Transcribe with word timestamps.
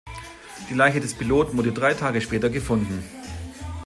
Die 0.67 0.73
Leiche 0.73 0.99
des 0.99 1.13
Piloten 1.13 1.55
wurde 1.57 1.71
drei 1.71 1.93
Tage 1.93 2.21
später 2.21 2.49
gefunden. 2.49 3.03